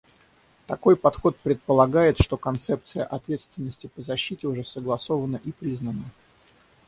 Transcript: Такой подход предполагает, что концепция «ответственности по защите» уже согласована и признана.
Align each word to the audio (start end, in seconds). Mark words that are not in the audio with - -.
Такой 0.65 0.95
подход 0.95 1.37
предполагает, 1.37 2.19
что 2.19 2.35
концепция 2.35 3.05
«ответственности 3.05 3.85
по 3.85 4.01
защите» 4.01 4.47
уже 4.47 4.65
согласована 4.65 5.39
и 5.45 5.51
признана. 5.51 6.05